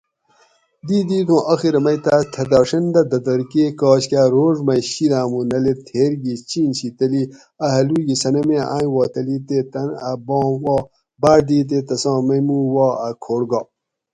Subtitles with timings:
[0.87, 5.11] دیت دیت ھوں آخرہ مئ تاۤس تھتاڛین دہ دتر کہ کاچ کاۤ روڛ مئ شید
[5.21, 7.23] آمو نہ لید تھیر گی چِین شی تلی
[7.65, 10.77] اۤ ھلوئ گی صنم ایں آیٔیں وا تلی تے تن اۤ باۤم وا
[11.21, 13.61] باڄ دیت تے تساں میموک وا اۤ کھوٹ گا